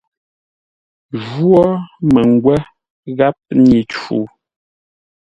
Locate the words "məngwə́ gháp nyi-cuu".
2.13-4.25